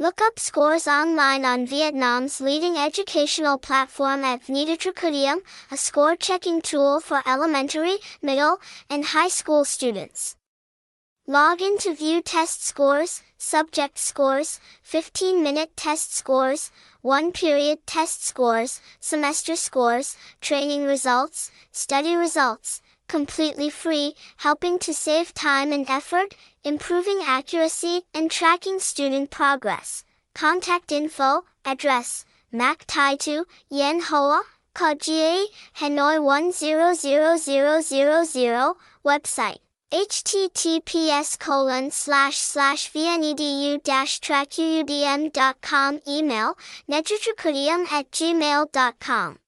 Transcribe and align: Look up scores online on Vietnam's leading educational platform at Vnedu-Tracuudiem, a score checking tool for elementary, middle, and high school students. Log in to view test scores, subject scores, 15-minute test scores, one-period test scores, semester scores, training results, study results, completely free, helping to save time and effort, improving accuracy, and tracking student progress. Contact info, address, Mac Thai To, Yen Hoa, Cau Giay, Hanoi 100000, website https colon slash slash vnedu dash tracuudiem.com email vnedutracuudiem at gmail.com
Look 0.00 0.20
up 0.20 0.38
scores 0.38 0.86
online 0.86 1.44
on 1.44 1.66
Vietnam's 1.66 2.40
leading 2.40 2.76
educational 2.76 3.58
platform 3.58 4.22
at 4.22 4.44
Vnedu-Tracuudiem, 4.44 5.38
a 5.72 5.76
score 5.76 6.14
checking 6.14 6.62
tool 6.62 7.00
for 7.00 7.20
elementary, 7.26 7.96
middle, 8.22 8.60
and 8.88 9.06
high 9.06 9.26
school 9.26 9.64
students. 9.64 10.36
Log 11.26 11.60
in 11.60 11.78
to 11.78 11.96
view 11.96 12.22
test 12.22 12.64
scores, 12.64 13.22
subject 13.38 13.98
scores, 13.98 14.60
15-minute 14.88 15.76
test 15.76 16.14
scores, 16.14 16.70
one-period 17.02 17.84
test 17.84 18.24
scores, 18.24 18.80
semester 19.00 19.56
scores, 19.56 20.16
training 20.40 20.84
results, 20.84 21.50
study 21.72 22.14
results, 22.14 22.82
completely 23.08 23.70
free, 23.70 24.14
helping 24.36 24.78
to 24.78 24.94
save 24.94 25.34
time 25.34 25.72
and 25.72 25.90
effort, 25.90 26.36
improving 26.62 27.20
accuracy, 27.26 28.02
and 28.14 28.30
tracking 28.30 28.78
student 28.78 29.30
progress. 29.30 30.04
Contact 30.34 30.92
info, 30.92 31.44
address, 31.64 32.24
Mac 32.52 32.84
Thai 32.86 33.16
To, 33.16 33.46
Yen 33.70 34.00
Hoa, 34.00 34.42
Cau 34.74 34.94
Giay, 34.94 35.46
Hanoi 35.78 36.22
100000, 36.22 38.74
website 39.04 39.58
https 39.90 41.38
colon 41.38 41.90
slash 41.90 42.36
slash 42.36 42.92
vnedu 42.92 43.82
dash 43.82 44.20
tracuudiem.com 44.20 46.00
email 46.06 46.58
vnedutracuudiem 46.86 47.90
at 47.90 48.10
gmail.com 48.10 49.38